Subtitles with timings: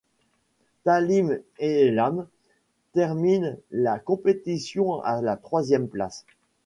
[0.83, 2.25] Tamil Eelam
[2.93, 6.25] termine la compétition à la troisième place.